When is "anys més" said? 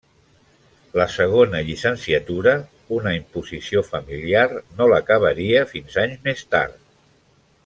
6.07-6.47